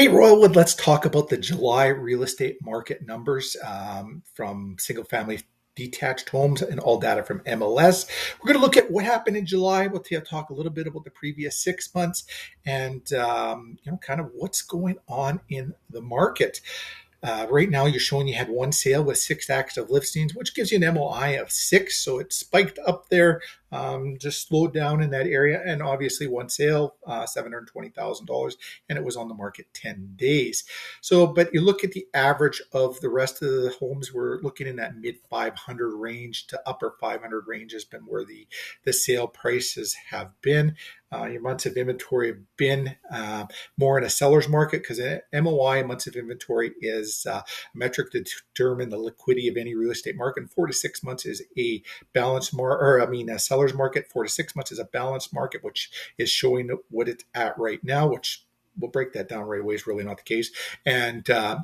Hey, 0.00 0.08
Royalwood, 0.08 0.56
let's 0.56 0.74
talk 0.74 1.04
about 1.04 1.28
the 1.28 1.36
July 1.36 1.88
real 1.88 2.22
estate 2.22 2.56
market 2.62 3.06
numbers 3.06 3.54
um, 3.62 4.22
from 4.32 4.76
single 4.78 5.04
family 5.04 5.40
detached 5.76 6.30
homes 6.30 6.62
and 6.62 6.80
all 6.80 6.98
data 6.98 7.22
from 7.22 7.40
MLS. 7.40 8.08
We're 8.40 8.50
going 8.50 8.58
to 8.58 8.64
look 8.64 8.78
at 8.78 8.90
what 8.90 9.04
happened 9.04 9.36
in 9.36 9.44
July. 9.44 9.88
We'll 9.88 10.00
talk 10.00 10.48
a 10.48 10.54
little 10.54 10.72
bit 10.72 10.86
about 10.86 11.04
the 11.04 11.10
previous 11.10 11.62
six 11.62 11.94
months 11.94 12.24
and 12.64 13.12
um, 13.12 13.76
you 13.82 13.92
know 13.92 13.98
kind 13.98 14.20
of 14.20 14.30
what's 14.32 14.62
going 14.62 14.96
on 15.06 15.42
in 15.50 15.74
the 15.90 16.00
market. 16.00 16.62
Uh, 17.22 17.46
right 17.50 17.68
now, 17.68 17.84
you're 17.84 18.00
showing 18.00 18.26
you 18.26 18.34
had 18.34 18.48
one 18.48 18.72
sale 18.72 19.04
with 19.04 19.18
six 19.18 19.50
active 19.50 19.90
listings, 19.90 20.34
which 20.34 20.54
gives 20.54 20.72
you 20.72 20.82
an 20.82 20.94
MOI 20.94 21.38
of 21.40 21.50
six. 21.50 22.02
So 22.02 22.18
it 22.18 22.32
spiked 22.32 22.78
up 22.86 23.10
there, 23.10 23.42
um, 23.70 24.16
just 24.18 24.48
slowed 24.48 24.72
down 24.72 25.02
in 25.02 25.10
that 25.10 25.26
area. 25.26 25.62
And 25.64 25.82
obviously, 25.82 26.26
one 26.26 26.48
sale, 26.48 26.94
uh, 27.06 27.26
$720,000, 27.26 28.54
and 28.88 28.98
it 28.98 29.04
was 29.04 29.16
on 29.16 29.28
the 29.28 29.34
market 29.34 29.66
10 29.74 30.14
days. 30.16 30.64
So, 31.02 31.26
but 31.26 31.52
you 31.52 31.60
look 31.60 31.84
at 31.84 31.92
the 31.92 32.06
average 32.14 32.62
of 32.72 33.00
the 33.00 33.10
rest 33.10 33.42
of 33.42 33.50
the 33.50 33.74
homes, 33.78 34.14
we're 34.14 34.40
looking 34.40 34.66
in 34.66 34.76
that 34.76 34.96
mid 34.96 35.16
500 35.28 35.94
range 35.96 36.46
to 36.48 36.60
upper 36.66 36.94
500 37.00 37.46
range 37.46 37.72
has 37.72 37.84
been 37.84 38.02
where 38.02 38.24
the, 38.24 38.46
the 38.84 38.94
sale 38.94 39.26
prices 39.26 39.94
have 40.10 40.30
been. 40.40 40.74
Uh, 41.12 41.26
your 41.26 41.40
months 41.40 41.66
of 41.66 41.76
inventory 41.76 42.28
have 42.28 42.56
been 42.56 42.96
uh, 43.10 43.44
more 43.76 43.98
in 43.98 44.04
a 44.04 44.10
seller's 44.10 44.48
market 44.48 44.82
because 44.82 45.00
MOI, 45.32 45.82
months 45.82 46.06
of 46.06 46.14
inventory, 46.14 46.72
is 46.80 47.26
uh, 47.28 47.42
a 47.42 47.78
metric 47.78 48.12
to 48.12 48.22
determine 48.22 48.90
the 48.90 48.98
liquidity 48.98 49.48
of 49.48 49.56
any 49.56 49.74
real 49.74 49.90
estate 49.90 50.16
market. 50.16 50.42
And 50.42 50.50
four 50.50 50.66
to 50.66 50.72
six 50.72 51.02
months 51.02 51.26
is 51.26 51.42
a 51.58 51.82
balanced 52.12 52.54
market, 52.54 52.84
or 52.84 53.02
I 53.02 53.06
mean, 53.06 53.28
a 53.28 53.38
seller's 53.38 53.74
market. 53.74 54.08
Four 54.08 54.22
to 54.22 54.28
six 54.28 54.54
months 54.54 54.70
is 54.70 54.78
a 54.78 54.84
balanced 54.84 55.34
market, 55.34 55.64
which 55.64 55.90
is 56.16 56.30
showing 56.30 56.70
what 56.90 57.08
it's 57.08 57.24
at 57.34 57.58
right 57.58 57.82
now, 57.82 58.06
which 58.06 58.44
we'll 58.78 58.90
break 58.90 59.12
that 59.12 59.28
down 59.28 59.44
right 59.44 59.60
away 59.60 59.74
is 59.74 59.86
really 59.86 60.04
not 60.04 60.18
the 60.18 60.22
case. 60.22 60.50
And 60.86 61.28
uh, 61.28 61.60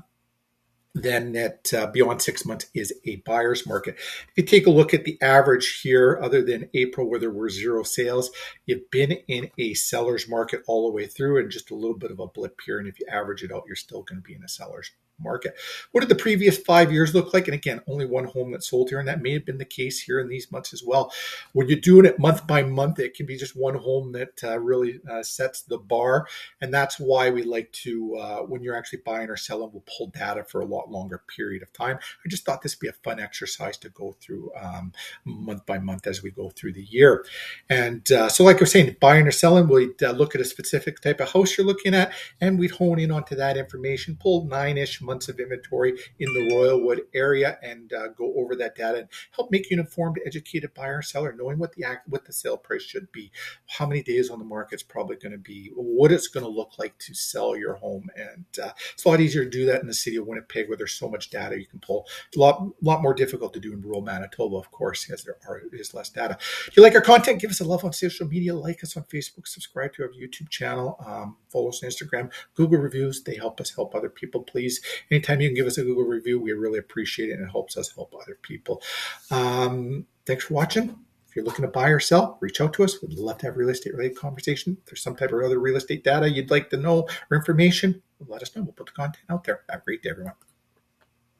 then 0.96 1.32
that 1.32 1.72
uh, 1.74 1.86
beyond 1.88 2.22
six 2.22 2.46
months 2.46 2.66
is 2.72 2.92
a 3.04 3.16
buyer's 3.16 3.66
market. 3.66 3.96
If 3.96 4.32
you 4.36 4.42
take 4.44 4.66
a 4.66 4.70
look 4.70 4.94
at 4.94 5.04
the 5.04 5.20
average 5.20 5.80
here, 5.82 6.18
other 6.22 6.42
than 6.42 6.70
April 6.72 7.08
where 7.08 7.20
there 7.20 7.30
were 7.30 7.50
zero 7.50 7.82
sales, 7.82 8.30
you've 8.64 8.90
been 8.90 9.12
in 9.28 9.50
a 9.58 9.74
seller's 9.74 10.26
market 10.26 10.62
all 10.66 10.86
the 10.86 10.94
way 10.94 11.06
through 11.06 11.38
and 11.38 11.50
just 11.50 11.70
a 11.70 11.74
little 11.74 11.98
bit 11.98 12.10
of 12.10 12.18
a 12.18 12.26
blip 12.26 12.60
here. 12.64 12.78
And 12.78 12.88
if 12.88 12.98
you 12.98 13.06
average 13.10 13.42
it 13.42 13.52
out, 13.52 13.64
you're 13.66 13.76
still 13.76 14.02
going 14.02 14.22
to 14.22 14.26
be 14.26 14.34
in 14.34 14.42
a 14.42 14.48
seller's 14.48 14.90
market. 15.18 15.54
What 15.92 16.00
did 16.00 16.08
the 16.08 16.14
previous 16.14 16.58
five 16.58 16.92
years 16.92 17.14
look 17.14 17.32
like? 17.32 17.48
And 17.48 17.54
again, 17.54 17.80
only 17.86 18.06
one 18.06 18.24
home 18.24 18.52
that 18.52 18.64
sold 18.64 18.90
here, 18.90 18.98
and 18.98 19.08
that 19.08 19.22
may 19.22 19.32
have 19.32 19.46
been 19.46 19.58
the 19.58 19.64
case 19.64 20.00
here 20.00 20.20
in 20.20 20.28
these 20.28 20.50
months 20.52 20.72
as 20.72 20.82
well. 20.84 21.12
When 21.52 21.68
you're 21.68 21.80
doing 21.80 22.06
it 22.06 22.18
month 22.18 22.46
by 22.46 22.62
month, 22.62 22.98
it 22.98 23.14
can 23.14 23.26
be 23.26 23.36
just 23.36 23.56
one 23.56 23.74
home 23.74 24.12
that 24.12 24.42
uh, 24.42 24.58
really 24.58 25.00
uh, 25.10 25.22
sets 25.22 25.62
the 25.62 25.78
bar, 25.78 26.26
and 26.60 26.72
that's 26.72 26.98
why 26.98 27.30
we 27.30 27.42
like 27.42 27.72
to, 27.72 28.16
uh, 28.16 28.38
when 28.40 28.62
you're 28.62 28.76
actually 28.76 29.00
buying 29.04 29.30
or 29.30 29.36
selling, 29.36 29.70
we'll 29.72 29.84
pull 29.96 30.08
data 30.08 30.44
for 30.44 30.60
a 30.60 30.66
lot 30.66 30.90
longer 30.90 31.22
period 31.34 31.62
of 31.62 31.72
time. 31.72 31.98
I 32.24 32.28
just 32.28 32.44
thought 32.44 32.62
this 32.62 32.76
would 32.76 32.80
be 32.80 32.88
a 32.88 32.92
fun 32.92 33.20
exercise 33.20 33.76
to 33.78 33.88
go 33.90 34.16
through 34.20 34.50
um, 34.60 34.92
month 35.24 35.66
by 35.66 35.78
month 35.78 36.06
as 36.06 36.22
we 36.22 36.30
go 36.30 36.50
through 36.50 36.74
the 36.74 36.82
year. 36.84 37.24
And 37.68 38.10
uh, 38.12 38.28
so, 38.28 38.44
like 38.44 38.56
I 38.56 38.60
was 38.60 38.72
saying, 38.72 38.96
buying 39.00 39.26
or 39.26 39.30
selling, 39.30 39.68
we'd 39.68 40.02
uh, 40.02 40.12
look 40.12 40.34
at 40.34 40.40
a 40.40 40.44
specific 40.44 41.00
type 41.00 41.20
of 41.20 41.32
house 41.32 41.56
you're 41.56 41.66
looking 41.66 41.94
at, 41.94 42.12
and 42.40 42.58
we'd 42.58 42.72
hone 42.72 42.98
in 42.98 43.10
onto 43.10 43.34
that 43.36 43.56
information, 43.56 44.18
pull 44.20 44.46
nine-ish 44.46 45.00
months 45.06 45.28
of 45.28 45.40
inventory 45.40 45.96
in 46.18 46.32
the 46.34 46.50
Royalwood 46.50 47.02
area 47.14 47.58
and 47.62 47.92
uh, 47.92 48.08
go 48.08 48.34
over 48.36 48.54
that 48.56 48.74
data 48.74 48.98
and 48.98 49.08
help 49.30 49.50
make 49.50 49.70
you 49.70 49.76
an 49.76 49.80
informed, 49.80 50.18
educated 50.26 50.74
buyer 50.74 51.02
seller, 51.02 51.34
knowing 51.36 51.58
what 51.58 51.72
the 51.72 51.84
act, 51.84 52.08
what 52.08 52.24
the 52.24 52.32
sale 52.32 52.56
price 52.56 52.82
should 52.82 53.10
be, 53.12 53.30
how 53.66 53.86
many 53.86 54.02
days 54.02 54.30
on 54.30 54.38
the 54.38 54.44
market 54.44 54.76
it's 54.76 54.82
probably 54.82 55.16
going 55.16 55.32
to 55.32 55.38
be, 55.38 55.70
what 55.74 56.12
it's 56.12 56.28
going 56.28 56.44
to 56.44 56.50
look 56.50 56.78
like 56.78 56.98
to 56.98 57.14
sell 57.14 57.56
your 57.56 57.74
home, 57.76 58.10
and 58.16 58.44
uh, 58.62 58.72
it's 58.92 59.04
a 59.04 59.08
lot 59.08 59.20
easier 59.20 59.44
to 59.44 59.50
do 59.50 59.64
that 59.64 59.80
in 59.80 59.86
the 59.86 59.94
city 59.94 60.16
of 60.16 60.26
Winnipeg 60.26 60.68
where 60.68 60.76
there's 60.76 60.92
so 60.92 61.08
much 61.08 61.30
data 61.30 61.58
you 61.58 61.66
can 61.66 61.78
pull. 61.78 62.06
It's 62.28 62.36
a 62.36 62.40
lot, 62.40 62.68
lot 62.82 63.00
more 63.00 63.14
difficult 63.14 63.54
to 63.54 63.60
do 63.60 63.72
in 63.72 63.80
rural 63.80 64.02
Manitoba, 64.02 64.56
of 64.56 64.70
course, 64.70 65.10
as 65.10 65.24
there 65.24 65.36
are 65.48 65.62
is 65.72 65.94
less 65.94 66.10
data. 66.10 66.36
If 66.66 66.76
you 66.76 66.82
like 66.82 66.94
our 66.94 67.00
content, 67.00 67.40
give 67.40 67.50
us 67.50 67.60
a 67.60 67.64
love 67.64 67.84
on 67.84 67.92
social 67.92 68.26
media, 68.26 68.54
like 68.54 68.82
us 68.82 68.96
on 68.96 69.04
Facebook, 69.04 69.46
subscribe 69.46 69.94
to 69.94 70.02
our 70.02 70.10
YouTube 70.10 70.50
channel, 70.50 70.96
um, 71.06 71.36
follow 71.48 71.68
us 71.68 71.82
on 71.82 71.90
Instagram, 71.90 72.30
Google 72.54 72.78
reviews. 72.78 73.22
They 73.22 73.36
help 73.36 73.60
us 73.60 73.74
help 73.74 73.94
other 73.94 74.10
people. 74.10 74.42
Please 74.42 74.80
anytime 75.10 75.40
you 75.40 75.48
can 75.48 75.56
give 75.56 75.66
us 75.66 75.78
a 75.78 75.82
Google 75.82 76.04
review, 76.04 76.40
we 76.40 76.52
really 76.52 76.78
appreciate 76.78 77.30
it 77.30 77.34
and 77.34 77.44
it 77.44 77.50
helps 77.50 77.76
us 77.76 77.94
help 77.94 78.14
other 78.14 78.38
people. 78.42 78.82
Um, 79.30 80.06
thanks 80.26 80.44
for 80.44 80.54
watching. 80.54 80.96
If 81.28 81.36
you're 81.36 81.44
looking 81.44 81.64
to 81.64 81.70
buy 81.70 81.88
or 81.88 82.00
sell, 82.00 82.38
reach 82.40 82.60
out 82.60 82.72
to 82.74 82.84
us. 82.84 83.02
We'd 83.02 83.18
love 83.18 83.38
to 83.38 83.46
have 83.46 83.56
real 83.56 83.68
estate 83.68 83.94
related 83.94 84.16
conversation. 84.16 84.78
If 84.80 84.86
there's 84.86 85.02
some 85.02 85.16
type 85.16 85.32
of 85.32 85.42
other 85.42 85.58
real 85.58 85.76
estate 85.76 86.04
data 86.04 86.30
you'd 86.30 86.50
like 86.50 86.70
to 86.70 86.76
know 86.76 87.08
or 87.30 87.36
information, 87.36 88.02
let 88.26 88.42
us 88.42 88.54
know. 88.56 88.62
We'll 88.62 88.72
put 88.72 88.86
the 88.86 88.92
content 88.92 89.24
out 89.28 89.44
there. 89.44 89.60
Have 89.68 89.80
a 89.80 89.84
great 89.84 90.02
day, 90.02 90.10
everyone. 90.10 90.32